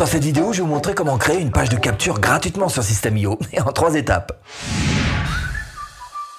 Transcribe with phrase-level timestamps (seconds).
[0.00, 2.82] Dans cette vidéo, je vais vous montrer comment créer une page de capture gratuitement sur
[2.82, 4.42] System.io et en trois étapes.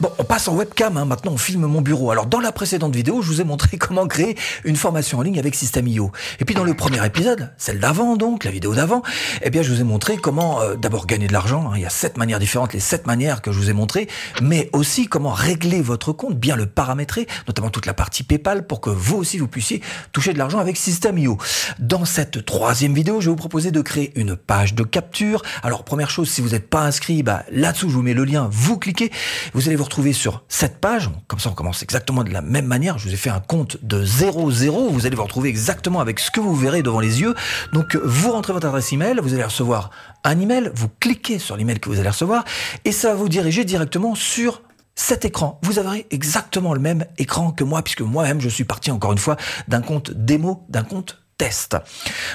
[0.01, 1.05] Bon, on passe en webcam, hein.
[1.05, 2.09] maintenant on filme mon bureau.
[2.09, 5.38] Alors dans la précédente vidéo, je vous ai montré comment créer une formation en ligne
[5.38, 6.11] avec System.io.
[6.40, 9.04] Et puis dans le premier épisode, celle d'avant donc, la vidéo d'avant,
[9.43, 11.69] eh bien je vous ai montré comment euh, d'abord gagner de l'argent.
[11.69, 11.73] Hein.
[11.75, 14.07] Il y a sept manières différentes, les sept manières que je vous ai montrées,
[14.41, 18.81] mais aussi comment régler votre compte, bien le paramétrer, notamment toute la partie PayPal pour
[18.81, 19.83] que vous aussi vous puissiez
[20.13, 21.38] toucher de l'argent avec System.io.
[21.77, 25.43] Dans cette troisième vidéo, je vais vous proposer de créer une page de capture.
[25.61, 28.49] Alors première chose, si vous n'êtes pas inscrit, bah, là-dessous je vous mets le lien,
[28.52, 29.11] vous cliquez,
[29.54, 31.09] vous allez vous sur cette page.
[31.27, 32.98] Comme ça, on commence exactement de la même manière.
[32.98, 34.90] Je vous ai fait un compte de 0,0.
[34.90, 37.36] Vous allez vous retrouver exactement avec ce que vous verrez devant les yeux.
[37.73, 39.90] Donc, vous rentrez votre adresse email, vous allez recevoir
[40.23, 42.46] un email, vous cliquez sur l'email que vous allez recevoir
[42.85, 44.62] et ça va vous diriger directement sur
[44.96, 45.59] cet écran.
[45.63, 49.18] Vous aurez exactement le même écran que moi, puisque moi-même, je suis parti encore une
[49.18, 49.35] fois
[49.68, 51.76] d'un compte démo, d'un compte test.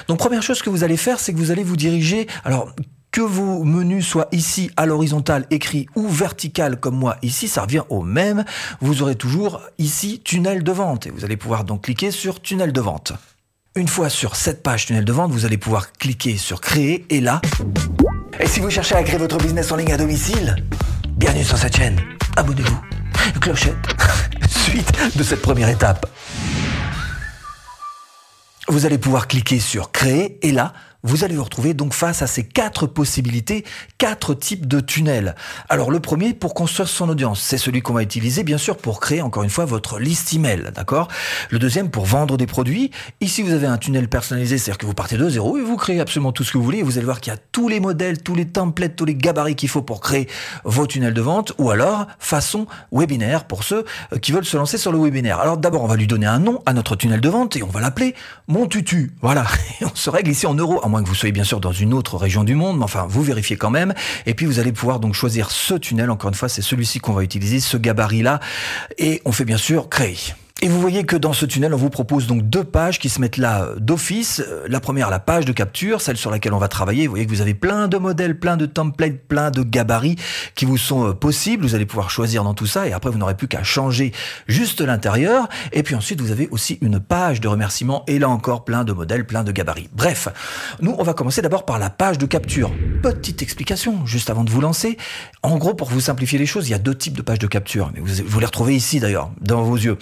[0.07, 2.27] Donc première chose que vous allez faire, c'est que vous allez vous diriger.
[2.43, 2.71] Alors
[3.17, 7.81] que vos menus soient ici à l'horizontale écrit ou vertical comme moi ici, ça revient
[7.89, 8.45] au même.
[8.79, 12.71] Vous aurez toujours ici tunnel de vente et vous allez pouvoir donc cliquer sur tunnel
[12.71, 13.13] de vente.
[13.73, 17.19] Une fois sur cette page tunnel de vente, vous allez pouvoir cliquer sur créer et
[17.19, 17.41] là.
[18.39, 20.55] Et si vous cherchez à créer votre business en ligne à domicile,
[21.15, 21.99] bienvenue sur cette chaîne.
[22.35, 22.79] Abonnez-vous.
[23.41, 23.77] Clochette.
[24.47, 26.05] Suite de cette première étape.
[28.67, 30.73] Vous allez pouvoir cliquer sur créer et là,
[31.07, 33.63] vous allez vous retrouver donc face à ces quatre possibilités,
[33.97, 35.35] quatre types de tunnels.
[35.69, 38.99] Alors le premier pour construire son audience, c'est celui qu'on va utiliser bien sûr pour
[38.99, 41.07] créer encore une fois votre liste email, d'accord?
[41.49, 42.91] Le deuxième pour vendre des produits.
[43.21, 45.99] Ici vous avez un tunnel personnalisé, c'est-à-dire que vous partez de zéro et vous créez
[45.99, 48.21] absolument tout ce que vous voulez vous allez voir qu'il y a tous les modèles,
[48.21, 50.27] tous les templates, tous les gabarits qu'il faut pour créer
[50.63, 54.77] vos tunnels de vente ou alors façon webinaire pour ceux euh, qui veulent se lancer
[54.77, 55.39] sur le webinaire.
[55.39, 57.67] Alors d'abord on va lui donner un nom à notre tunnel de vente et on
[57.67, 58.15] va l'appeler
[58.47, 59.13] mon tutu.
[59.21, 59.45] Voilà,
[59.81, 62.43] on se règle ici en euros que vous soyez bien sûr dans une autre région
[62.43, 63.93] du monde, mais enfin, vous vérifiez quand même.
[64.25, 66.09] Et puis, vous allez pouvoir donc choisir ce tunnel.
[66.09, 68.39] Encore une fois, c'est celui-ci qu'on va utiliser, ce gabarit-là.
[68.97, 70.17] Et on fait bien sûr créer.
[70.63, 73.21] Et vous voyez que dans ce tunnel, on vous propose donc deux pages qui se
[73.21, 74.41] mettent là euh, d'office.
[74.43, 77.05] Euh, la première, la page de capture, celle sur laquelle on va travailler.
[77.05, 80.15] Vous voyez que vous avez plein de modèles, plein de templates, plein de gabarits
[80.55, 81.63] qui vous sont euh, possibles.
[81.63, 84.13] Vous allez pouvoir choisir dans tout ça et après, vous n'aurez plus qu'à changer
[84.47, 85.47] juste l'intérieur.
[85.73, 88.93] Et puis ensuite, vous avez aussi une page de remerciement et là encore, plein de
[88.93, 89.89] modèles, plein de gabarits.
[89.93, 90.27] Bref,
[90.81, 92.71] nous, on va commencer d'abord par la page de capture.
[93.03, 94.97] Petite explication, juste avant de vous lancer.
[95.43, 97.45] En gros, pour vous simplifier les choses, il y a deux types de pages de
[97.47, 97.91] capture.
[97.93, 99.99] Mais vous, vous les retrouvez ici d'ailleurs, dans vos yeux.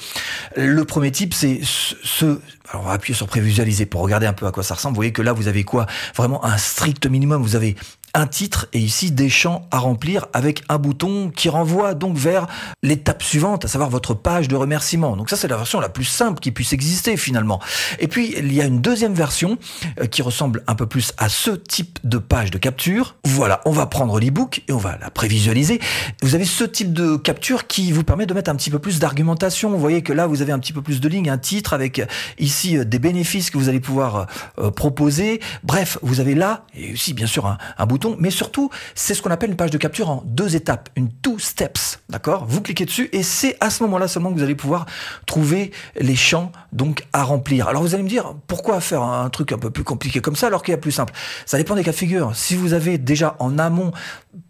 [0.56, 2.40] Le premier type, c'est ce.
[2.70, 4.94] Alors on va appuyer sur prévisualiser pour regarder un peu à quoi ça ressemble.
[4.94, 5.86] Vous voyez que là, vous avez quoi?
[6.16, 7.42] Vraiment un strict minimum.
[7.42, 7.76] Vous avez
[8.16, 12.48] un titre et ici des champs à remplir avec un bouton qui renvoie donc vers
[12.82, 15.18] l'étape suivante, à savoir votre page de remerciement.
[15.18, 17.60] Donc ça c'est la version la plus simple qui puisse exister finalement.
[18.00, 19.58] Et puis il y a une deuxième version
[20.00, 23.16] euh, qui ressemble un peu plus à ce type de page de capture.
[23.26, 25.82] Voilà, on va prendre l'ebook et on va la prévisualiser.
[26.22, 29.00] Vous avez ce type de capture qui vous permet de mettre un petit peu plus
[29.00, 29.72] d'argumentation.
[29.72, 32.00] Vous voyez que là vous avez un petit peu plus de lignes, un titre avec
[32.00, 32.06] euh,
[32.40, 34.28] ici euh, des bénéfices que vous allez pouvoir
[34.76, 35.42] proposer.
[35.64, 39.22] Bref, vous avez là et aussi bien sûr un, un bouton mais surtout, c'est ce
[39.22, 42.46] qu'on appelle une page de capture en deux étapes, une two steps, d'accord?
[42.48, 44.86] Vous cliquez dessus et c'est à ce moment-là seulement que vous allez pouvoir
[45.26, 47.68] trouver les champs donc à remplir.
[47.68, 50.48] Alors vous allez me dire, pourquoi faire un truc un peu plus compliqué comme ça
[50.48, 51.14] alors qu'il y a plus simple?
[51.46, 52.36] Ça dépend des cas de figure.
[52.36, 53.92] Si vous avez déjà en amont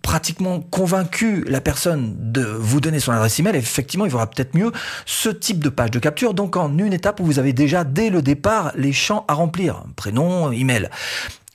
[0.02, 4.72] pratiquement convaincu la personne de vous donner son adresse email, effectivement, il vaudra peut-être mieux
[5.06, 8.10] ce type de page de capture, donc en une étape où vous avez déjà dès
[8.10, 10.90] le départ les champs à remplir, prénom, email.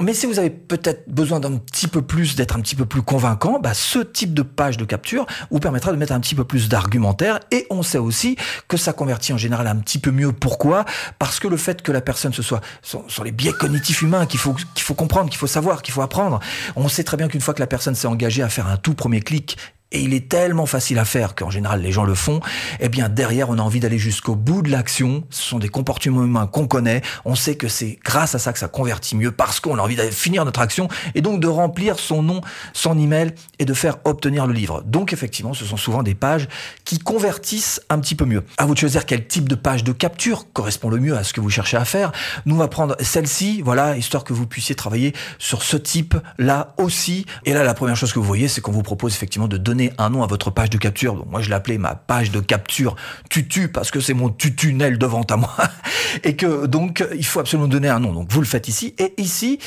[0.00, 3.02] Mais si vous avez peut-être besoin d'un petit peu plus, d'être un petit peu plus
[3.02, 6.44] convaincant, bah, ce type de page de capture vous permettra de mettre un petit peu
[6.44, 7.38] plus d'argumentaire.
[7.50, 8.36] Et on sait aussi
[8.66, 10.32] que ça convertit en général un petit peu mieux.
[10.32, 10.86] Pourquoi?
[11.18, 14.40] Parce que le fait que la personne se soit sur, les biais cognitifs humains qu'il
[14.40, 16.40] faut qu'il faut comprendre, qu'il faut savoir, qu'il faut apprendre.
[16.76, 18.94] On sait très bien qu'une fois que la personne s'est engagée à faire un tout
[18.94, 19.56] premier clic
[19.92, 22.40] et il est tellement facile à faire qu'en général les gens le font,
[22.78, 26.22] eh bien derrière on a envie d'aller jusqu'au bout de l'action, ce sont des comportements
[26.22, 29.58] humains qu'on connaît, on sait que c'est grâce à ça que ça convertit mieux parce
[29.58, 32.40] qu'on a envie d'aller finir notre action et donc de remplir son nom,
[32.72, 34.82] son email et de faire obtenir le livre.
[34.82, 36.48] Donc effectivement ce sont souvent des pages
[36.84, 38.44] qui convertissent un petit peu mieux.
[38.58, 41.32] À vous de choisir quel type de page de capture correspond le mieux à ce
[41.32, 42.12] que vous cherchez à faire.
[42.46, 46.74] Nous on va prendre celle-ci, voilà, histoire que vous puissiez travailler sur ce type là
[46.76, 47.26] aussi.
[47.44, 49.79] Et là la première chose que vous voyez c'est qu'on vous propose effectivement de donner
[49.98, 51.14] un nom à votre page de capture.
[51.14, 52.96] Donc moi, je l'appelais ma page de capture
[53.28, 55.54] tutu parce que c'est mon tutunel devant à moi.
[56.24, 58.12] Et que donc, il faut absolument donner un nom.
[58.12, 58.94] Donc vous le faites ici.
[58.98, 59.58] Et ici,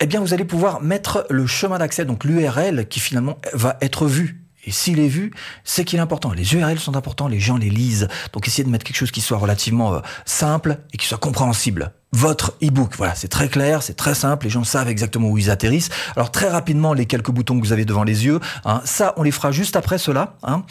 [0.00, 4.06] eh bien, vous allez pouvoir mettre le chemin d'accès, donc l'URL qui finalement va être
[4.06, 4.42] vu.
[4.64, 5.32] Et s'il est vu,
[5.64, 6.32] c'est qu'il est important.
[6.32, 8.08] Les URL sont importants, les gens les lisent.
[8.32, 11.92] Donc essayez de mettre quelque chose qui soit relativement euh, simple et qui soit compréhensible.
[12.12, 12.94] Votre e-book.
[12.96, 15.88] Voilà, c'est très clair, c'est très simple, les gens savent exactement où ils atterrissent.
[16.16, 19.22] Alors très rapidement, les quelques boutons que vous avez devant les yeux, hein, ça, on
[19.22, 20.34] les fera juste après cela.
[20.42, 20.62] Hein.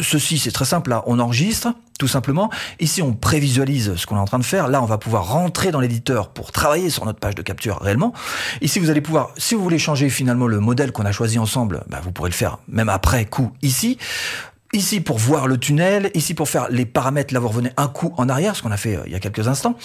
[0.00, 1.68] Ceci, c'est très simple, là, on enregistre,
[1.98, 2.50] tout simplement.
[2.80, 4.66] Ici, on prévisualise ce qu'on est en train de faire.
[4.66, 8.12] Là, on va pouvoir rentrer dans l'éditeur pour travailler sur notre page de capture réellement.
[8.60, 11.84] Ici, vous allez pouvoir, si vous voulez changer finalement le modèle qu'on a choisi ensemble,
[11.88, 13.98] bah, vous pourrez le faire même après coup ici.
[14.74, 18.14] Ici pour voir le tunnel, ici pour faire les paramètres, là vous revenez un coup
[18.16, 19.76] en arrière, ce qu'on a fait euh, il y a quelques instants.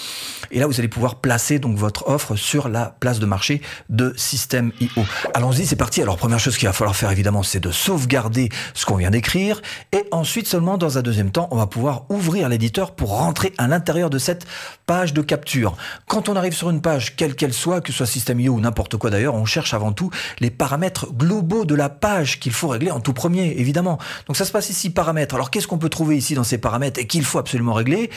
[0.50, 4.14] Et là vous allez pouvoir placer donc votre offre sur la place de marché de
[4.16, 5.04] Système IO.
[5.34, 6.00] Allons-y, c'est parti.
[6.00, 9.60] Alors première chose qu'il va falloir faire évidemment, c'est de sauvegarder ce qu'on vient d'écrire.
[9.92, 13.68] Et ensuite seulement dans un deuxième temps, on va pouvoir ouvrir l'éditeur pour rentrer à
[13.68, 14.46] l'intérieur de cette
[14.86, 15.76] page de capture.
[16.06, 18.60] Quand on arrive sur une page, quelle qu'elle soit, que ce soit Système IO ou
[18.60, 20.10] n'importe quoi d'ailleurs, on cherche avant tout
[20.40, 23.98] les paramètres globaux de la page qu'il faut régler en tout premier, évidemment.
[24.26, 25.34] Donc ça se passe ici paramètres.
[25.34, 28.10] Alors qu'est-ce qu'on peut trouver ici dans ces paramètres et qu'il faut absolument régler?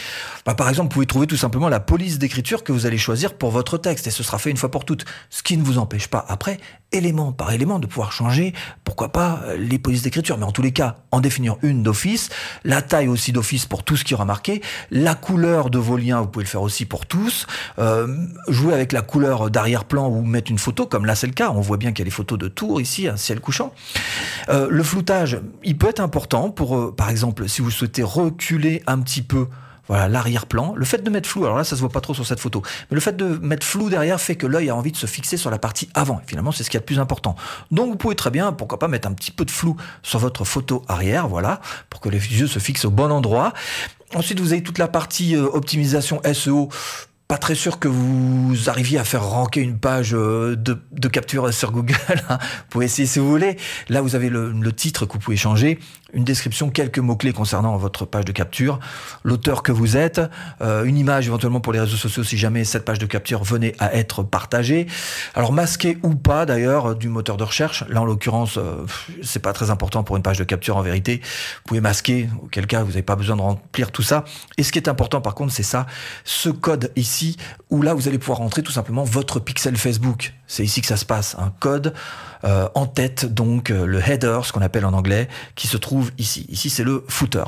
[0.45, 3.33] Bah, Par exemple, vous pouvez trouver tout simplement la police d'écriture que vous allez choisir
[3.33, 5.05] pour votre texte et ce sera fait une fois pour toutes.
[5.29, 6.59] Ce qui ne vous empêche pas après,
[6.91, 8.53] élément par élément, de pouvoir changer,
[8.83, 10.37] pourquoi pas, euh, les polices d'écriture.
[10.37, 12.29] Mais en tous les cas, en définir une d'office,
[12.63, 14.61] la taille aussi d'office pour tout ce qui aura marqué,
[14.91, 17.47] la couleur de vos liens, vous pouvez le faire aussi pour tous,
[17.79, 18.07] euh,
[18.47, 21.61] jouer avec la couleur d'arrière-plan ou mettre une photo, comme là c'est le cas, on
[21.61, 23.73] voit bien qu'il y a les photos de tour ici, un ciel couchant.
[24.49, 28.83] Euh, le floutage, il peut être important pour, euh, par exemple, si vous souhaitez reculer
[28.87, 29.47] un petit peu
[29.87, 30.73] voilà l'arrière-plan.
[30.75, 32.61] Le fait de mettre flou, alors là ça se voit pas trop sur cette photo,
[32.89, 35.35] mais le fait de mettre flou derrière fait que l'œil a envie de se fixer
[35.37, 36.21] sur la partie avant.
[36.25, 37.35] Finalement, c'est ce qui est le plus important.
[37.71, 40.45] Donc vous pouvez très bien, pourquoi pas mettre un petit peu de flou sur votre
[40.45, 41.59] photo arrière, voilà,
[41.89, 43.53] pour que les yeux se fixent au bon endroit.
[44.15, 46.69] Ensuite, vous avez toute la partie euh, optimisation SEO
[47.27, 51.71] pas très sûr que vous arriviez à faire ranker une page euh, de, capture sur
[51.71, 51.95] Google.
[52.29, 52.37] Hein.
[52.41, 53.55] Vous pouvez essayer si vous voulez.
[53.87, 55.79] Là, vous avez le titre que vous pouvez changer
[56.13, 58.79] une description, quelques mots-clés concernant votre page de capture,
[59.23, 60.21] l'auteur que vous êtes,
[60.61, 63.75] euh, une image éventuellement pour les réseaux sociaux si jamais cette page de capture venait
[63.79, 64.87] à être partagée.
[65.35, 67.85] Alors masqué ou pas d'ailleurs du moteur de recherche.
[67.89, 68.85] Là en l'occurrence, euh,
[69.21, 71.21] c'est pas très important pour une page de capture en vérité.
[71.23, 74.25] Vous pouvez masquer, auquel cas vous n'avez pas besoin de remplir tout ça.
[74.57, 75.85] Et ce qui est important par contre, c'est ça,
[76.23, 77.37] ce code ici
[77.69, 80.33] où là vous allez pouvoir rentrer tout simplement votre pixel Facebook.
[80.47, 81.93] C'est ici que ça se passe, un code
[82.43, 86.45] euh, en tête donc le header, ce qu'on appelle en anglais, qui se trouve ici.
[86.49, 87.43] Ici, c'est le footer.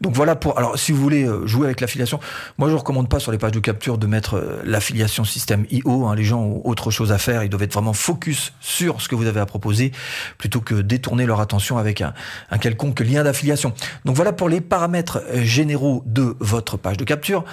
[0.00, 0.58] Donc voilà pour.
[0.58, 2.20] Alors, si vous voulez euh, jouer avec l'affiliation,
[2.58, 5.66] moi, je ne recommande pas sur les pages de capture de mettre euh, l'affiliation système
[5.70, 6.06] IO.
[6.06, 6.14] Hein.
[6.14, 7.42] Les gens ont autre chose à faire.
[7.42, 9.92] Ils doivent être vraiment focus sur ce que vous avez à proposer
[10.38, 12.14] plutôt que détourner leur attention avec un,
[12.50, 13.72] un quelconque lien d'affiliation.
[14.04, 17.44] Donc voilà pour les paramètres euh, généraux de votre page de capture.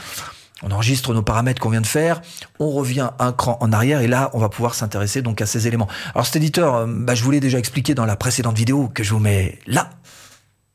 [0.64, 2.22] On enregistre nos paramètres qu'on vient de faire,
[2.60, 5.68] on revient un cran en arrière et là, on va pouvoir s'intéresser donc à ces
[5.68, 5.88] éléments.
[6.14, 9.14] Alors cet éditeur, bah, je vous l'ai déjà expliqué dans la précédente vidéo que je
[9.14, 9.90] vous mets là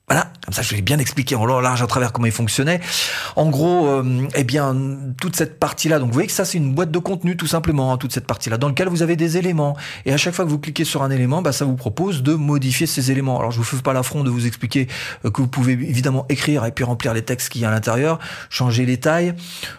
[0.07, 2.81] voilà, comme ça je vais bien expliquer en large, à travers comment il fonctionnait.
[3.37, 4.77] En gros, euh, eh bien,
[5.19, 7.91] toute cette partie-là, donc vous voyez que ça c'est une boîte de contenu tout simplement,
[7.91, 9.79] hein, toute cette partie-là, dans lequel vous avez des éléments.
[10.05, 12.35] Et à chaque fois que vous cliquez sur un élément, bah, ça vous propose de
[12.35, 13.39] modifier ces éléments.
[13.39, 14.89] Alors je vous fais pas l'affront de vous expliquer
[15.25, 17.73] euh, que vous pouvez évidemment écrire et puis remplir les textes qu'il y a à
[17.73, 18.19] l'intérieur,
[18.51, 19.35] changer les tailles.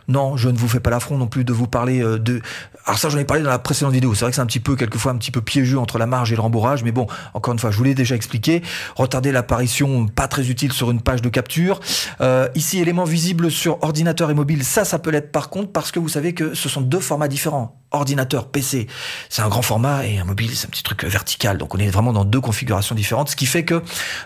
[0.08, 2.42] Non, je ne vous fais pas l'affront non plus de vous parler euh, de...
[2.88, 4.60] Alors ça j'en ai parlé dans la précédente vidéo, c'est vrai que c'est un petit
[4.60, 7.54] peu, quelquefois un petit peu piégeux entre la marge et le rembourrage, mais bon, encore
[7.54, 8.64] une fois, je vous l'ai déjà expliqué.
[8.96, 11.80] Retarder l'apparition pas très utile sur une page de capture.
[12.22, 15.92] Euh, ici, éléments visibles sur ordinateur et mobile, ça, ça peut l'être par contre parce
[15.92, 17.82] que vous savez que ce sont deux formats différents.
[17.92, 18.88] Ordinateur, PC,
[19.30, 21.58] c'est un grand format et un mobile, c'est un petit truc vertical.
[21.58, 23.82] Donc on est vraiment dans deux configurations différentes, ce qui fait que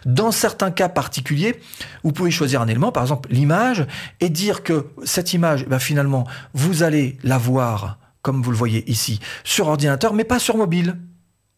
[0.06, 1.60] dans certains cas particuliers,
[2.04, 3.86] vous pouvez choisir un élément, par exemple l'image,
[4.22, 8.90] et dire que cette image, ben, finalement, vous allez la voir comme vous le voyez
[8.90, 10.98] ici, sur ordinateur, mais pas sur mobile.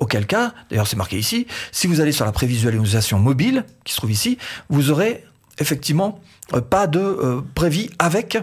[0.02, 3.98] Auquel cas, d'ailleurs c'est marqué ici, si vous allez sur la prévisualisation mobile, qui se
[3.98, 5.24] trouve ici, vous aurez
[5.60, 6.20] effectivement
[6.56, 8.40] euh, pas de euh, prévis avec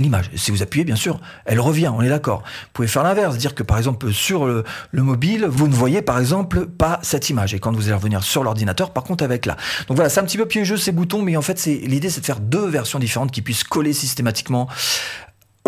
[0.00, 0.28] l'image.
[0.34, 2.40] Si vous appuyez, bien sûr, elle revient, on est d'accord.
[2.40, 6.18] Vous pouvez faire l'inverse, dire que par exemple sur le, mobile, vous ne voyez par
[6.18, 7.54] exemple pas cette image.
[7.54, 9.56] Et quand vous allez revenir sur l'ordinateur, par contre avec là.
[9.86, 12.26] Donc voilà, c'est un petit peu piégeux ces boutons, mais en fait l'idée c'est de
[12.26, 14.68] faire deux versions différentes qui puissent coller systématiquement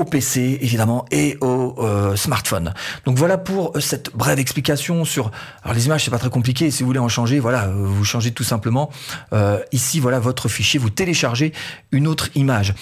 [0.04, 2.75] PC évidemment et au euh, smartphone.
[3.04, 5.30] Donc voilà pour euh, cette brève explication sur.
[5.62, 6.71] Alors les images c'est pas très compliqué.
[6.71, 8.90] Si vous voulez en changer, voilà, euh, vous changez tout simplement.
[9.73, 11.52] ici voilà votre fichier, vous téléchargez
[11.92, 12.75] une autre image.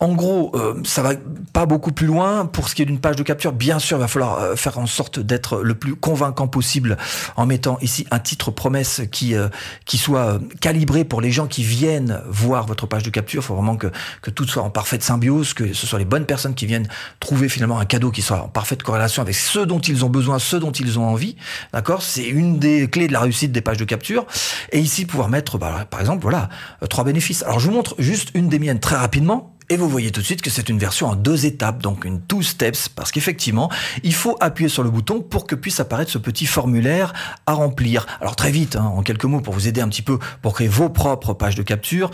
[0.00, 1.12] En gros, euh, ça va
[1.52, 2.46] pas beaucoup plus loin.
[2.46, 4.78] Pour ce qui est d'une page de capture, bien sûr, il va falloir euh, faire
[4.78, 6.98] en sorte d'être le plus convaincant possible
[7.36, 9.48] en mettant ici un titre promesse qui, euh,
[9.86, 13.40] qui soit calibré pour les gens qui viennent voir votre page de capture.
[13.42, 13.86] Il faut vraiment que,
[14.20, 16.88] que tout soit en parfaite symbiose, que ce soit les bonnes personnes qui viennent
[17.20, 20.40] trouver finalement un cadeau qui soit en parfaite corrélation avec ce dont ils ont besoin,
[20.40, 21.36] ce dont ils ont envie.
[21.72, 22.02] D'accord?
[22.02, 24.26] C'est une des clés de la réussite des pages de capture.
[24.72, 26.48] Et ici, pouvoir mettre, bah, par exemple, voilà,
[26.90, 27.44] trois bénéfices.
[27.44, 30.26] Alors, je vous montre juste une des miennes très rapidement Et vous voyez tout de
[30.26, 33.70] suite que c'est une version en deux étapes, donc une two steps, parce qu'effectivement,
[34.02, 37.14] il faut appuyer sur le bouton pour que puisse apparaître ce petit formulaire
[37.46, 38.06] à remplir.
[38.20, 40.68] Alors très vite, hein, en quelques mots, pour vous aider un petit peu pour créer
[40.68, 42.10] vos propres pages de capture,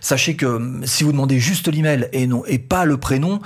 [0.00, 3.40] sachez que hum, si vous demandez juste l'email et non et pas le prénom,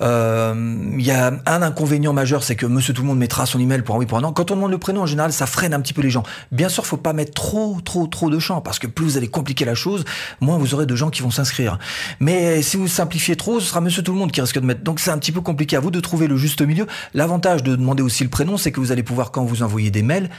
[0.00, 0.54] euh,
[0.98, 3.82] il y a un inconvénient majeur, c'est que Monsieur Tout le Monde mettra son email
[3.82, 4.32] pour un oui pour un non.
[4.32, 6.22] Quand on demande le prénom, en général, ça freine un petit peu les gens.
[6.50, 9.28] Bien sûr, faut pas mettre trop, trop, trop de champs, parce que plus vous allez
[9.28, 10.04] compliquer la chose,
[10.40, 11.78] moins vous aurez de gens qui vont s'inscrire.
[12.20, 14.82] Mais si vous simplifiez trop, ce sera monsieur tout le monde qui risque de mettre.
[14.82, 16.86] Donc c'est un petit peu compliqué à vous de trouver le juste milieu.
[17.14, 20.02] L'avantage de demander aussi le prénom, c'est que vous allez pouvoir, quand vous envoyez des
[20.02, 20.30] mails,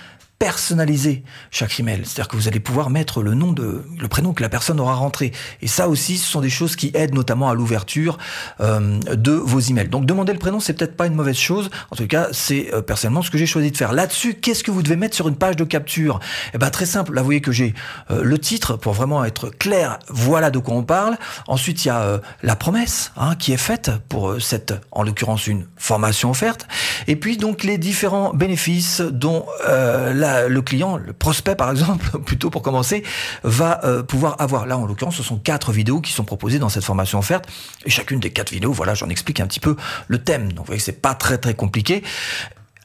[0.44, 2.02] personnaliser chaque email.
[2.04, 4.96] C'est-à-dire que vous allez pouvoir mettre le nom de, le prénom que la personne aura
[4.96, 5.32] rentré.
[5.62, 8.18] Et ça aussi, ce sont des choses qui aident notamment à l'ouverture
[8.60, 9.88] euh, de vos emails.
[9.88, 11.70] Donc demander le prénom, c'est peut-être pas une mauvaise chose.
[11.92, 13.94] En tout cas, c'est euh, personnellement ce que j'ai choisi de faire.
[13.94, 16.20] Là-dessus, qu'est-ce que vous devez mettre sur une page de capture?
[16.54, 17.14] Eh ben très simple.
[17.14, 17.74] Là, vous voyez que j'ai
[18.12, 19.98] euh, le titre pour vraiment être clair.
[20.10, 21.18] Voilà de quoi on parle.
[21.48, 25.68] Ensuite, il y a la promesse hein, qui est faite pour cette, en l'occurrence, une
[25.78, 26.68] formation offerte.
[27.08, 32.50] Et puis donc les différents bénéfices dont la le client, le prospect par exemple, plutôt
[32.50, 33.04] pour commencer,
[33.44, 34.66] va euh, pouvoir avoir.
[34.66, 37.46] Là, en l'occurrence, ce sont quatre vidéos qui sont proposées dans cette formation offerte.
[37.86, 39.76] Et chacune des quatre vidéos, voilà, j'en explique un petit peu
[40.08, 40.54] le thème.
[40.54, 42.04] Donc, vous voyez que c'est pas très très compliqué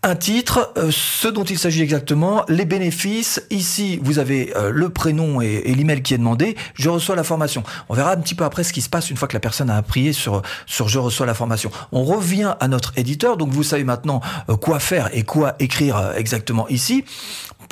[0.02, 3.42] un titre, euh, ce dont il s'agit exactement, les bénéfices.
[3.50, 6.56] Ici, vous avez euh, le prénom et, l'email qui est demandé.
[6.74, 7.62] Je reçois la formation.
[7.88, 9.70] On verra un petit peu après ce qui se passe une fois que la personne
[9.70, 11.70] a appuyé sur, sur je reçois la formation.
[11.92, 13.36] On revient à notre éditeur.
[13.36, 17.04] Donc, vous savez maintenant euh, quoi faire et quoi écrire exactement ici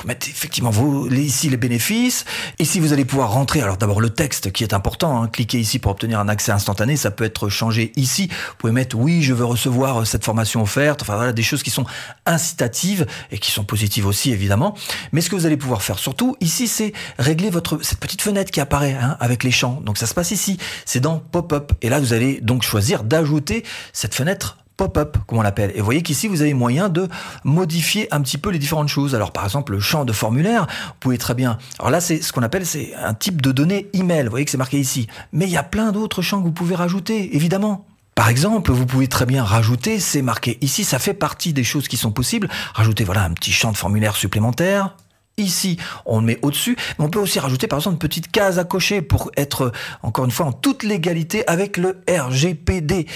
[0.04, 2.24] mettre effectivement vous, ici les bénéfices.
[2.58, 3.60] Ici, vous allez pouvoir rentrer.
[3.60, 5.22] Alors d'abord le texte qui est important.
[5.22, 5.28] Hein.
[5.28, 6.96] Cliquez ici pour obtenir un accès instantané.
[6.96, 8.28] Ça peut être changé ici.
[8.28, 11.02] Vous pouvez mettre oui, je veux recevoir euh, cette formation offerte.
[11.02, 11.86] Enfin voilà, des choses qui sont
[12.24, 14.76] incitatives et qui sont positives aussi évidemment.
[15.12, 18.50] Mais ce que vous allez pouvoir faire surtout ici, c'est régler votre cette petite fenêtre
[18.50, 19.80] qui apparaît hein, avec les champs.
[19.84, 20.58] Donc ça se passe ici.
[20.84, 21.72] C'est dans Pop-up.
[21.82, 25.72] Et là, vous allez donc choisir d'ajouter cette fenêtre pop-up, comme on l'appelle.
[25.74, 27.08] Et vous voyez qu'ici, vous avez moyen de
[27.44, 29.14] modifier un petit peu les différentes choses.
[29.14, 31.58] Alors, par exemple, le champ de formulaire, vous pouvez très bien...
[31.78, 34.24] Alors là, c'est ce qu'on appelle, c'est un type de données email.
[34.24, 35.06] Vous voyez que c'est marqué ici.
[35.32, 37.86] Mais il y a plein d'autres champs que vous pouvez rajouter, évidemment.
[38.14, 41.86] Par exemple, vous pouvez très bien rajouter, c'est marqué ici, ça fait partie des choses
[41.86, 42.48] qui sont possibles.
[42.72, 44.96] Rajouter, voilà, un petit champ de formulaire supplémentaire,
[45.38, 45.76] Ici,
[46.06, 48.64] on le met au-dessus, mais on peut aussi rajouter par exemple une petite case à
[48.64, 49.70] cocher pour être
[50.02, 53.06] encore une fois en toute légalité avec le RGPD.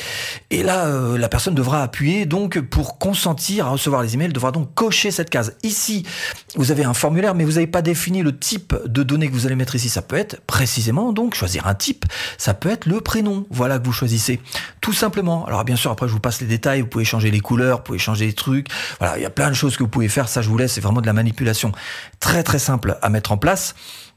[0.51, 4.53] Et là, euh, la personne devra appuyer donc pour consentir à recevoir les emails, devra
[4.53, 5.57] donc cocher cette case.
[5.63, 6.05] Ici,
[6.57, 9.47] vous avez un formulaire, mais vous n'avez pas défini le type de données que vous
[9.47, 9.89] allez mettre ici.
[9.89, 12.05] Ça peut être précisément donc choisir un type.
[12.37, 14.41] Ça peut être le prénom, voilà que vous choisissez,
[14.83, 15.47] tout simplement.
[15.47, 16.83] Alors bien sûr, après je vous passe les détails.
[16.83, 18.67] Vous pouvez changer les couleurs, vous pouvez changer les trucs.
[18.99, 20.29] Voilà, il y a plein de choses que vous pouvez faire.
[20.29, 20.75] Ça, je vous laisse.
[20.75, 21.73] C'est vraiment de la manipulation
[22.19, 23.75] très très simple à mettre en place.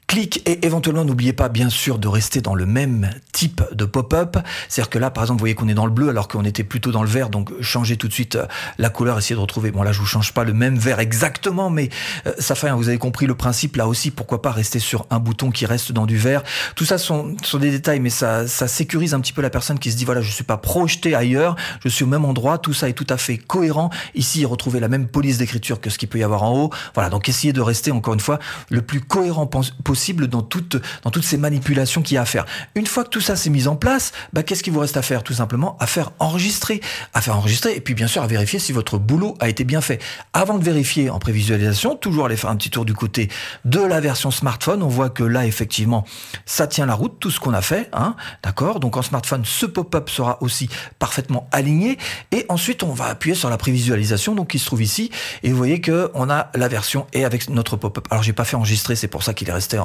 [0.07, 4.37] Clique et éventuellement n'oubliez pas bien sûr de rester dans le même type de pop-up.
[4.67, 6.63] C'est-à-dire que là par exemple vous voyez qu'on est dans le bleu alors qu'on était
[6.63, 8.45] plutôt dans le vert donc changez tout de suite euh,
[8.77, 9.71] la couleur, essayez de retrouver.
[9.71, 11.89] Bon là je vous change pas le même vert exactement mais
[12.27, 15.19] euh, ça fait, vous avez compris le principe là aussi pourquoi pas rester sur un
[15.19, 16.43] bouton qui reste dans du vert.
[16.75, 19.79] Tout ça sont, sont des détails mais ça, ça sécurise un petit peu la personne
[19.79, 22.73] qui se dit voilà je suis pas projeté ailleurs, je suis au même endroit, tout
[22.73, 23.89] ça est tout à fait cohérent.
[24.15, 26.69] Ici retrouvez la même police d'écriture que ce qu'il peut y avoir en haut.
[26.93, 30.77] Voilà donc essayez de rester encore une fois le plus cohérent possible possible dans toutes,
[31.03, 32.47] dans toutes ces manipulations qu'il y a à faire.
[32.73, 35.03] Une fois que tout ça s'est mis en place, bah, qu'est-ce qu'il vous reste à
[35.03, 35.21] faire?
[35.21, 36.81] Tout simplement à faire enregistrer.
[37.13, 39.81] À faire enregistrer et puis bien sûr à vérifier si votre boulot a été bien
[39.81, 40.01] fait.
[40.33, 43.29] Avant de vérifier en prévisualisation, toujours aller faire un petit tour du côté
[43.65, 44.81] de la version smartphone.
[44.81, 46.05] On voit que là, effectivement,
[46.47, 47.87] ça tient la route, tout ce qu'on a fait.
[47.93, 48.79] Hein, D'accord?
[48.79, 51.99] Donc en smartphone, ce pop-up sera aussi parfaitement aligné.
[52.31, 55.11] Et ensuite, on va appuyer sur la prévisualisation, donc qui se trouve ici.
[55.43, 58.07] Et vous voyez que on a la version et avec notre pop-up.
[58.09, 59.77] Alors j'ai pas fait enregistrer, c'est pour ça qu'il est resté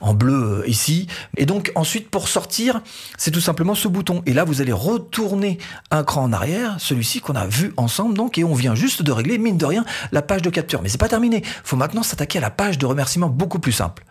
[0.00, 1.06] en, bleu euh, ici.
[1.36, 2.80] Et donc ensuite pour sortir,
[3.16, 4.22] c'est tout simplement ce bouton.
[4.26, 5.58] Et là vous allez retourner
[5.90, 9.12] un cran en arrière, celui-ci qu'on a vu ensemble donc, et on vient juste de
[9.12, 10.82] régler mine de rien la page de capture.
[10.82, 11.42] Mais c'est pas terminé.
[11.64, 14.04] Faut maintenant s'attaquer à la page de remerciement beaucoup plus simple.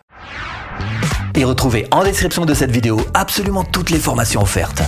[1.34, 4.82] Et retrouvez en description de cette vidéo absolument toutes les formations offertes.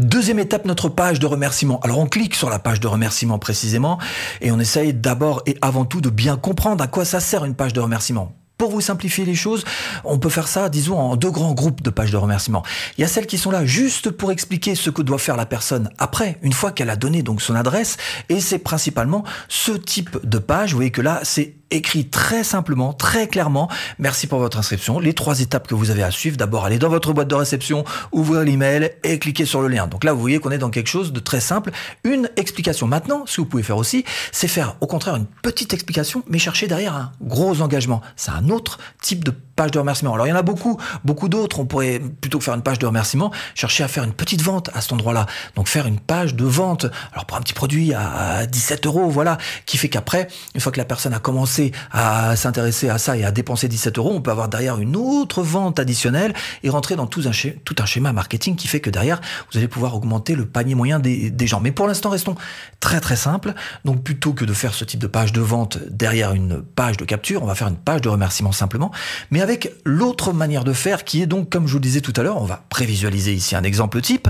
[0.00, 1.78] Deuxième étape, notre page de remerciement.
[1.80, 3.98] Alors on clique sur la page de remerciement précisément
[4.40, 7.54] et on essaye d'abord et avant tout de bien comprendre à quoi ça sert une
[7.54, 8.32] page de remerciement.
[8.56, 9.62] Pour vous simplifier les choses,
[10.04, 12.62] on peut faire ça, disons, en deux grands groupes de pages de remerciement.
[12.96, 15.46] Il y a celles qui sont là juste pour expliquer ce que doit faire la
[15.46, 17.98] personne après, une fois qu'elle a donné donc son adresse,
[18.30, 20.70] et c'est principalement ce type de page.
[20.70, 23.68] Vous voyez que là, c'est écrit très simplement, très clairement.
[23.98, 24.98] Merci pour votre inscription.
[24.98, 26.36] Les trois étapes que vous avez à suivre.
[26.36, 29.86] D'abord, aller dans votre boîte de réception, ouvrir l'email et cliquer sur le lien.
[29.86, 31.70] Donc là, vous voyez qu'on est dans quelque chose de très simple.
[32.04, 32.86] Une explication.
[32.86, 36.38] Maintenant, ce que vous pouvez faire aussi, c'est faire au contraire une petite explication, mais
[36.38, 38.00] chercher derrière un gros engagement.
[38.16, 40.14] C'est un autre type de page de remerciement.
[40.14, 41.60] Alors il y en a beaucoup, beaucoup d'autres.
[41.60, 44.70] On pourrait plutôt que faire une page de remerciement, chercher à faire une petite vente
[44.72, 45.26] à cet endroit-là.
[45.54, 46.86] Donc faire une page de vente.
[47.12, 49.36] Alors pour un petit produit à 17 euros, voilà,
[49.66, 53.24] qui fait qu'après, une fois que la personne a commencé à s'intéresser à ça et
[53.26, 57.06] à dépenser 17 euros, on peut avoir derrière une autre vente additionnelle et rentrer dans
[57.06, 59.20] tout un, tout un schéma marketing qui fait que derrière,
[59.52, 61.60] vous allez pouvoir augmenter le panier moyen des, des gens.
[61.60, 62.34] Mais pour l'instant, restons
[62.80, 63.52] très très simple.
[63.84, 67.04] Donc plutôt que de faire ce type de page de vente derrière une page de
[67.04, 68.90] capture, on va faire une page de remerciement simplement,
[69.30, 69.49] mais avec
[69.84, 72.40] l'autre manière de faire qui est donc, comme je vous le disais tout à l'heure,
[72.40, 74.28] on va prévisualiser ici un exemple type,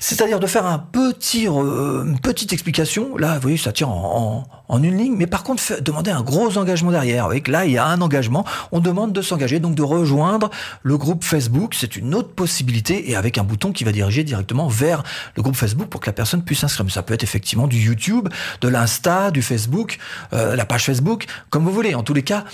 [0.00, 3.16] c'est-à-dire de faire un petit, euh, une petite explication.
[3.16, 4.44] Là, vous voyez, ça tient en,
[4.82, 7.24] une ligne, mais par contre, demander un gros engagement derrière.
[7.24, 10.50] Avec là, il y a un engagement, on demande de s'engager, donc de rejoindre
[10.82, 11.74] le groupe Facebook.
[11.74, 15.02] C'est une autre possibilité et avec un bouton qui va diriger directement vers
[15.36, 16.90] le groupe Facebook pour que la personne puisse s'inscrire.
[16.90, 18.28] Ça peut être effectivement du YouTube,
[18.60, 19.98] de l'Insta, du Facebook,
[20.32, 21.94] euh, la page Facebook, comme vous voulez.
[21.94, 22.44] En tous les cas,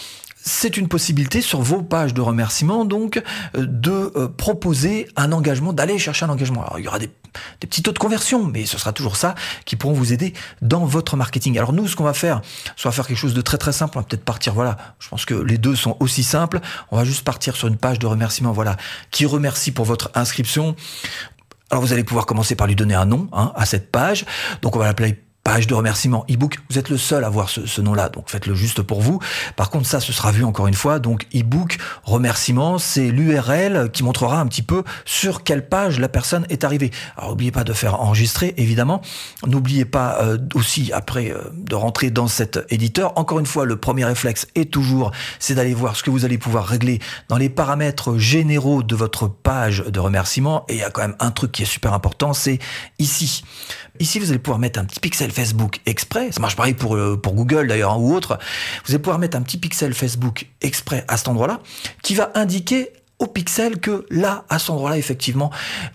[0.47, 3.21] c'est une possibilité sur vos pages de remerciement donc
[3.57, 6.63] euh, de euh, proposer un engagement, d'aller chercher un engagement.
[6.63, 7.11] Alors il y aura des,
[7.61, 9.35] petits taux de conversion, mais ce sera toujours ça
[9.67, 11.59] qui pourront vous aider dans votre marketing.
[11.59, 12.41] Alors nous, ce qu'on va faire,
[12.77, 15.27] soit faire quelque chose de très très simple, on va peut-être partir, voilà, je pense
[15.27, 16.61] que les deux sont aussi simples.
[16.91, 18.77] On va juste partir sur une page de remerciement, voilà,
[19.11, 20.77] qui remercie pour votre inscription.
[21.71, 24.25] Alors vous allez pouvoir commencer par lui donner un nom hein, à cette page.
[24.63, 26.59] Donc on va l'appeler page de remerciement ebook.
[26.69, 29.21] Vous êtes le seul à voir ce, nom-là, donc faites-le juste pour vous.
[29.55, 30.99] Par contre, ça, ce sera vu encore une fois.
[30.99, 36.47] Donc ebook remerciement, c'est l'URL qui montrera un petit peu sur quelle page la personne
[36.49, 36.91] est arrivée.
[37.17, 39.03] Alors n'oubliez pas de faire enregistrer, évidemment.
[39.47, 43.17] N'oubliez pas euh, aussi après euh, de rentrer dans cet éditeur.
[43.17, 46.39] Encore une fois, le premier réflexe est toujours, c'est d'aller voir ce que vous allez
[46.39, 46.99] pouvoir régler
[47.29, 50.65] dans les paramètres généraux de votre page de remerciement.
[50.69, 52.59] Et il y a quand même un truc qui est super important, c'est
[52.99, 53.45] ici.
[54.01, 56.33] Ici, vous allez pouvoir mettre un petit pixel Facebook exprès.
[56.33, 58.39] Ça marche pareil pour, euh, Google d'ailleurs hein, ou autre.
[58.87, 61.61] Vous allez pouvoir mettre un petit pixel Facebook exprès à cet endroit-là
[62.03, 65.51] qui va indiquer au pixel que là, à cet endroit-là, effectivement,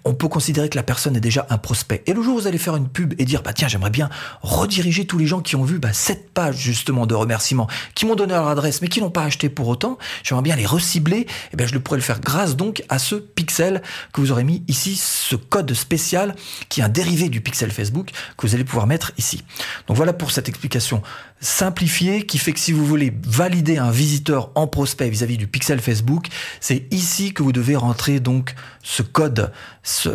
[0.05, 2.01] on peut considérer que la personne est déjà un prospect.
[2.07, 4.09] Et le jour où vous allez faire une pub et dire, bah tiens, j'aimerais bien
[4.41, 8.15] rediriger tous les gens qui ont vu bah, cette page justement de remerciement, qui m'ont
[8.15, 11.27] donné leur adresse mais qui n'ont pas acheté pour autant, j'aimerais bien les recibler, et
[11.53, 14.43] eh bien je le pourrais le faire grâce donc à ce pixel que vous aurez
[14.43, 16.35] mis ici, ce code spécial
[16.69, 19.43] qui est un dérivé du pixel Facebook que vous allez pouvoir mettre ici.
[19.87, 21.03] Donc voilà pour cette explication
[21.39, 25.47] simplifiée qui fait que si vous voulez valider un visiteur en prospect vis-à-vis -vis du
[25.47, 26.27] pixel Facebook,
[26.59, 29.51] c'est ici que vous devez rentrer donc ce code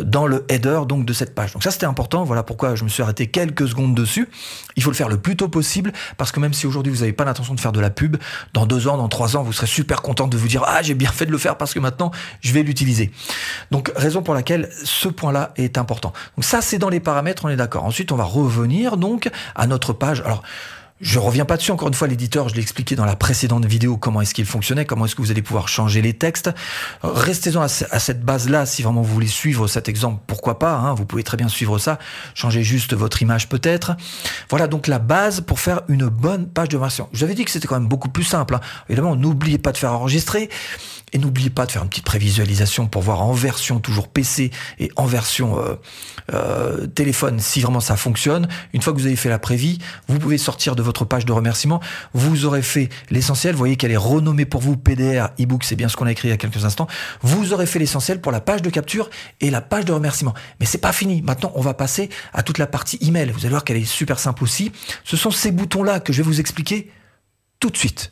[0.03, 1.53] dans le header donc de cette page.
[1.53, 4.27] Donc ça c'était important, voilà pourquoi je me suis arrêté quelques secondes dessus.
[4.75, 7.13] Il faut le faire le plus tôt possible parce que même si aujourd'hui vous n'avez
[7.13, 8.17] pas l'intention de faire de la pub,
[8.53, 10.95] dans deux ans, dans trois ans, vous serez super content de vous dire ah j'ai
[10.95, 13.11] bien fait de le faire parce que maintenant je vais l'utiliser.
[13.71, 16.13] Donc raison pour laquelle ce point-là est important.
[16.35, 17.85] Donc ça c'est dans les paramètres, on est d'accord.
[17.85, 20.21] Ensuite on va revenir donc à notre page.
[20.21, 20.43] Alors
[20.99, 23.97] je reviens pas dessus, encore une fois, l'éditeur, je l'ai expliqué dans la précédente vidéo
[23.97, 26.49] comment est-ce qu'il fonctionnait, comment est-ce que vous allez pouvoir changer les textes.
[27.03, 31.05] Restez-en à, cette base-là, si vraiment vous voulez suivre cet exemple, pourquoi pas, hein, vous
[31.05, 31.99] pouvez très bien suivre ça,
[32.33, 33.95] changer juste votre image peut-être.
[34.49, 37.09] Voilà donc la base pour faire une bonne page de version.
[37.13, 38.55] Je vous avais dit que c'était quand même beaucoup plus simple.
[38.55, 38.61] Hein.
[38.89, 40.49] Évidemment, n'oubliez pas de faire enregistrer.
[41.13, 44.91] Et n'oubliez pas de faire une petite prévisualisation pour voir en version toujours PC et
[44.97, 45.75] en version euh,
[46.33, 48.49] euh, téléphone si vraiment ça fonctionne.
[48.73, 51.31] Une fois que vous avez fait la prévie, vous pouvez sortir de votre page de
[51.31, 51.79] remerciement.
[52.13, 53.53] Vous aurez fait l'essentiel.
[53.53, 56.27] Vous voyez qu'elle est renommée pour vous PDR, ebook, c'est bien ce qu'on a écrit
[56.27, 56.87] il y a quelques instants.
[57.21, 60.33] Vous aurez fait l'essentiel pour la page de capture et la page de remerciement.
[60.59, 61.21] Mais c'est pas fini.
[61.21, 63.29] Maintenant, on va passer à toute la partie email.
[63.29, 64.73] Vous allez voir qu'elle est super simple aussi.
[65.05, 66.91] Ce sont ces boutons-là que je vais vous expliquer
[67.61, 68.11] tout de suite.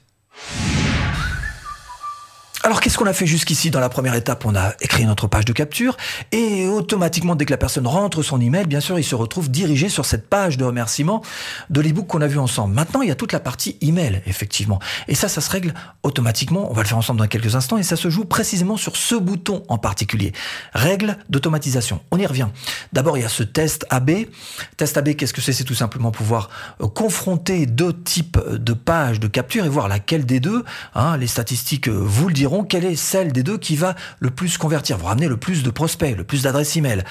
[2.65, 3.69] Alors qu'est-ce qu'on a fait jusqu'ici?
[3.69, 5.95] Dans la première étape On a écrit notre page de capture
[6.31, 9.87] et automatiquement dès que la personne rentre son email, bien sûr, il se retrouve dirigé
[9.87, 11.21] sur cette page de remerciement
[11.69, 12.73] de l'ebook qu'on a vu ensemble.
[12.73, 14.79] Maintenant, il y a toute la partie email effectivement.
[15.07, 17.83] Et ça ça se règle automatiquement, on va le faire ensemble dans quelques instants et
[17.83, 20.33] ça se joue précisément sur ce bouton en particulier.
[20.73, 22.01] Règle d'automatisation.
[22.09, 22.47] On y revient.
[22.93, 24.09] D'abord, il y a ce test AB.
[24.77, 25.53] Test AB, qu'est-ce que c'est?
[25.53, 26.49] C'est tout simplement pouvoir
[26.81, 31.27] euh, confronter deux types de pages de capture et voir laquelle des deux, hein, les
[31.27, 34.97] statistiques euh, vous le diront quelle est celle des deux qui va le plus convertir,
[34.97, 37.03] vous ramener le plus de prospects, le plus d'adresses email.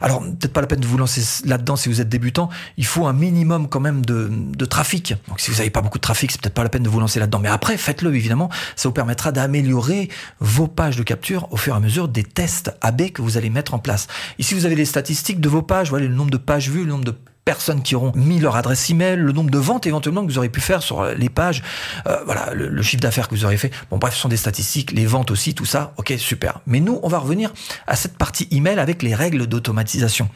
[0.00, 3.06] Alors, peut-être pas la peine de vous lancer là-dedans si vous êtes débutant, il faut
[3.06, 5.14] un minimum quand même de, trafic.
[5.28, 7.00] Donc si vous n'avez pas beaucoup de trafic, c'est peut-être pas la peine de vous
[7.00, 7.40] lancer là-dedans.
[7.40, 10.08] Mais après, faites-le évidemment, ça vous permettra d'améliorer
[10.40, 13.50] vos pages de capture au fur et à mesure des tests AB que vous allez
[13.50, 14.06] mettre en place.
[14.38, 16.90] Ici, vous avez les statistiques de vos pages, voilà le nombre de pages vues, le
[16.90, 20.30] nombre de personnes qui auront mis leur adresse email, le nombre de ventes éventuellement que
[20.30, 21.62] vous aurez pu faire sur les pages,
[22.06, 23.70] euh, voilà, le, chiffre d'affaires que vous aurez fait.
[23.90, 25.92] Bon, bref, ce sont des statistiques, les ventes aussi, tout ça.
[25.96, 26.60] Ok, super.
[26.66, 27.52] Mais nous, on va revenir
[27.86, 30.28] à cette partie email avec les règles d'automatisation.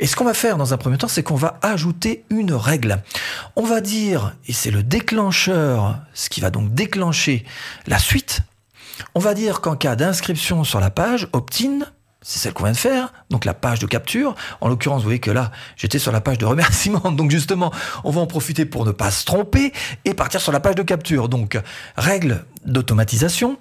[0.00, 3.02] Et ce qu'on va faire dans un premier temps, c'est qu'on va ajouter une règle.
[3.56, 7.44] On va dire, et c'est le déclencheur, ce qui va donc déclencher
[7.86, 8.40] la suite,
[9.14, 11.86] On va dire qu'en cas d'inscription sur la page opt-in,
[12.28, 14.34] c'est celle qu'on vient de faire, donc la page de capture.
[14.60, 17.10] En l'occurrence, vous voyez que là, j'étais sur la page de remerciement.
[17.10, 17.72] Donc justement,
[18.04, 19.72] on va en profiter pour ne pas se tromper
[20.04, 21.30] et partir sur la page de capture.
[21.30, 21.58] Donc,
[21.96, 23.56] règle d'automatisation,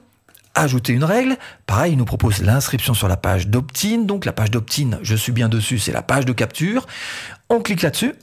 [0.54, 1.38] ajouter une règle.
[1.66, 4.00] Pareil, il nous propose l'inscription sur la page d'opt-in.
[4.00, 6.88] Donc la page d'opt-in, je suis bien dessus, c'est la page de capture.
[7.48, 8.16] On clique là-dessus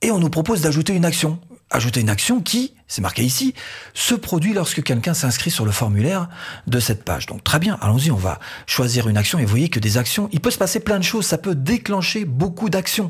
[0.00, 1.38] et on nous propose d'ajouter une action
[1.70, 3.54] ajouter une action qui, c'est marqué ici,
[3.94, 6.28] se produit lorsque quelqu'un s'inscrit sur le formulaire
[6.66, 7.26] de cette page.
[7.26, 10.28] Donc très bien, allons-y, on va choisir une action et vous voyez que des actions,
[10.32, 13.08] il peut se passer plein de choses, ça peut déclencher beaucoup d'actions.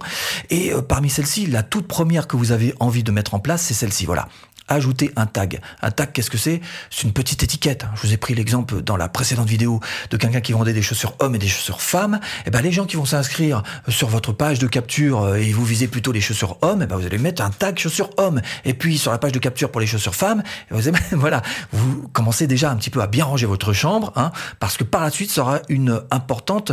[0.51, 3.63] Et euh, parmi celles-ci, la toute première que vous avez envie de mettre en place,
[3.63, 4.29] c'est celle-ci, voilà
[4.71, 5.61] ajouter un tag.
[5.83, 6.61] Un tag, qu'est-ce que c'est?
[6.91, 7.85] C'est une petite étiquette.
[7.95, 9.81] Je vous ai pris l'exemple dans la précédente vidéo
[10.11, 12.21] de quelqu'un qui vendait des chaussures hommes et des chaussures femmes.
[12.41, 15.53] Et eh ben les gens qui vont s'inscrire sur votre page de capture euh, et
[15.53, 18.11] vous visez plutôt les chaussures hommes, et eh ben vous allez mettre un tag chaussures
[18.17, 18.41] hommes.
[18.65, 21.43] Et puis sur la page de capture pour les chaussures femmes, eh ben, vous voilà,
[21.73, 25.03] vous commencez déjà un petit peu à bien ranger votre chambre, hein, parce que par
[25.03, 26.73] la suite, ça aura une importante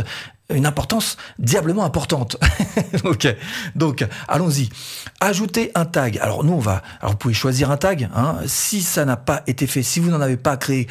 [0.54, 2.36] une importance diablement importante.
[3.04, 3.34] ok,
[3.74, 4.68] donc allons-y.
[5.20, 6.18] Ajouter un tag.
[6.18, 6.82] Alors nous on va.
[7.00, 8.08] Alors vous pouvez choisir un tag.
[8.14, 8.36] Hein.
[8.46, 10.86] Si ça n'a pas été fait, si vous n'en avez pas créé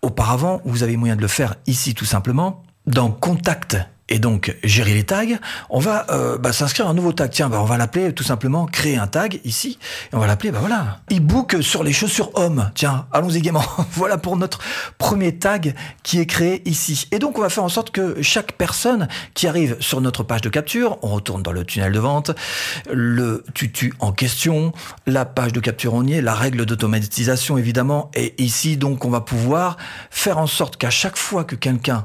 [0.00, 3.76] auparavant, vous avez moyen de le faire ici tout simplement dans Contact
[4.12, 5.24] et donc gérer les tags,
[5.70, 7.30] on va euh, bah, s'inscrire un nouveau tag.
[7.30, 9.78] Tiens, bah, on va l'appeler tout simplement créer un tag ici,
[10.12, 12.70] et on va l'appeler, bah voilà, e-book sur les chaussures hommes.
[12.74, 13.64] Tiens, allons-y gaiement.
[13.92, 14.58] voilà pour notre
[14.98, 17.08] premier tag qui est créé ici.
[17.10, 20.42] Et donc on va faire en sorte que chaque personne qui arrive sur notre page
[20.42, 22.32] de capture, on retourne dans le tunnel de vente,
[22.92, 24.74] le tutu en question,
[25.06, 29.10] la page de capture on y est, la règle d'automatisation évidemment, et ici donc on
[29.10, 29.78] va pouvoir
[30.10, 32.04] faire en sorte qu'à chaque fois que quelqu'un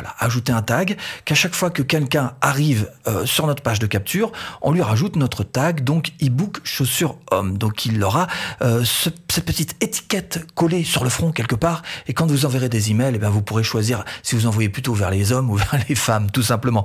[0.00, 3.86] voilà, ajouter un tag, qu'à chaque fois que quelqu'un arrive euh, sur notre page de
[3.86, 4.32] capture,
[4.62, 7.58] on lui rajoute notre tag, donc e-book chaussures homme.
[7.58, 8.26] Donc il aura
[8.62, 12.90] euh, cette petite étiquette collée sur le front quelque part, et quand vous enverrez des
[12.90, 15.76] emails, eh bien, vous pourrez choisir si vous envoyez plutôt vers les hommes ou vers
[15.86, 16.82] les femmes, tout simplement.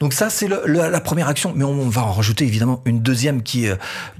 [0.00, 3.64] Donc ça, c'est la première action, mais on, va en rajouter évidemment une deuxième qui
[3.64, 3.76] est euh,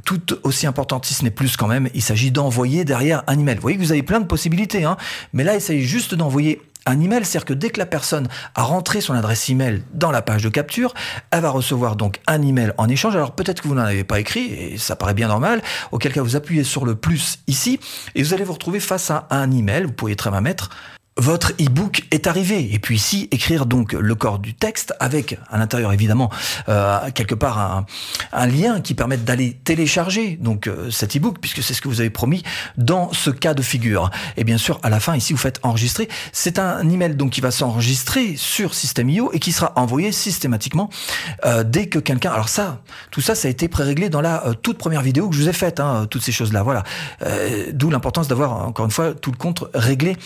[0.06, 1.90] tout aussi importante, si ce n'est plus quand même.
[1.92, 3.56] Il s'agit d'envoyer derrière un email.
[3.56, 4.96] Vous voyez que vous avez plein de possibilités, hein,
[5.34, 9.00] mais là, il juste d'envoyer un email, c'est-à-dire que dès que la personne a rentré
[9.00, 10.94] son adresse email dans la page de capture,
[11.30, 13.14] elle va recevoir donc un email en échange.
[13.14, 16.22] Alors peut-être que vous n'en avez pas écrit, et ça paraît bien normal, auquel cas
[16.22, 17.78] vous appuyez sur le plus ici,
[18.14, 20.70] et vous allez vous retrouver face à un email, vous pouvez très bien mettre
[21.18, 22.72] votre e-book est arrivé.
[22.72, 26.30] Et puis ici, écrire donc le corps du texte avec à l'intérieur évidemment
[26.68, 27.86] euh, quelque part un,
[28.32, 32.00] un, lien qui permette d'aller télécharger donc euh, cet e-book puisque c'est ce que vous
[32.00, 32.42] avez promis
[32.76, 34.10] dans ce cas de figure.
[34.36, 36.08] Et bien sûr, à la fin ici, vous faites enregistrer.
[36.32, 40.90] C'est un email donc qui va s'enregistrer sur System.io et qui sera envoyé systématiquement
[41.44, 42.30] euh, dès que quelqu'un.
[42.30, 45.36] Alors ça, tout ça, ça a été pré-réglé dans la euh, toute première vidéo que
[45.36, 45.80] je vous ai faite.
[45.80, 46.84] Hein, toutes ces choses là, voilà.
[47.22, 50.16] Euh, d'où l'importance d'avoir encore une fois tout le compte réglé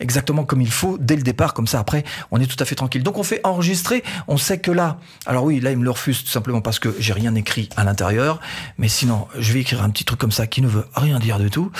[0.00, 2.74] exactement comme il faut dès le départ, comme ça après on est tout à fait
[2.74, 3.02] tranquille.
[3.02, 6.24] Donc on fait enregistrer, on sait que là, alors oui, là il me le refuse
[6.24, 8.40] tout simplement parce que j'ai rien écrit à l'intérieur,
[8.78, 11.38] mais sinon je vais écrire un petit truc comme ça qui ne veut rien dire
[11.38, 11.70] du tout.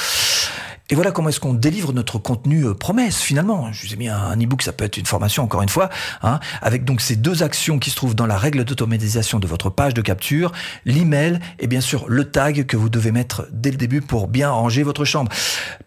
[0.91, 3.73] Et voilà comment est-ce qu'on délivre notre contenu euh, promesse finalement.
[3.73, 5.89] Je vous ai mis un, e-book, ça peut être une formation encore une fois,
[6.25, 9.71] hein, avec donc ces deux actions qui se trouvent dans la règle d'automatisation de votre
[9.71, 10.51] page de capture,
[10.85, 14.51] l'email et bien sûr le tag que vous devez mettre dès le début pour bien
[14.51, 15.31] ranger votre chambre.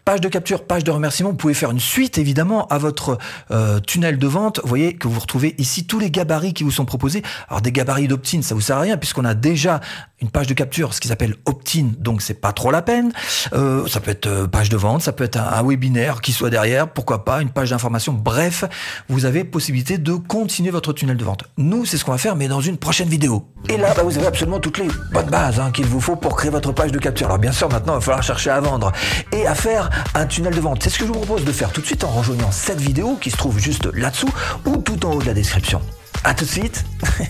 [0.06, 3.18] Page de capture, page de remerciement, vous pouvez faire une suite évidemment à votre
[3.50, 4.60] euh, tunnel de vente.
[4.62, 7.22] Vous voyez que vous retrouvez ici tous les gabarits qui vous sont proposés.
[7.50, 9.80] Alors des gabarits d'opt-in, ça vous sert à rien puisqu'on a déjà
[10.22, 13.12] une page de capture, ce qui s'appelle opt-in, donc c'est pas trop la peine.
[13.52, 16.88] Euh, ça peut être page de vente ça peut être un, webinaire qui soit derrière,
[16.88, 18.12] pourquoi pas, une page d'information.
[18.12, 18.64] Bref,
[19.08, 21.44] vous avez possibilité de continuer votre tunnel de vente.
[21.56, 23.46] Nous, c'est ce qu'on va faire, mais dans une prochaine vidéo.
[23.68, 26.36] Et là, bah, vous avez absolument toutes les bonnes bases hein, qu'il vous faut pour
[26.36, 27.26] créer votre page de capture.
[27.26, 28.92] Alors bien sûr, maintenant, il va falloir chercher à vendre
[29.32, 30.82] et à faire un tunnel de vente.
[30.82, 33.16] C'est ce que je vous propose de faire tout de suite en rejoignant cette vidéo
[33.20, 34.30] qui se trouve juste là-dessous
[34.66, 35.80] ou tout en haut de la description.
[36.24, 36.84] À tout de suite.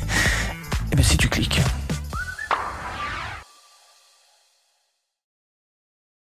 [0.92, 1.60] et bien si tu cliques.